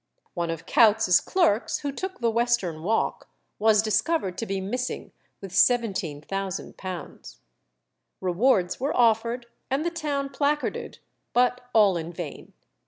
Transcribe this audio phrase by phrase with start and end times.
[0.33, 5.51] One of Coutts's clerks, who took the western walk, was discovered to be missing with
[5.51, 7.37] £17,000.
[8.19, 10.97] Rewards were offered, and the town placarded,
[11.33, 12.53] but all in vain.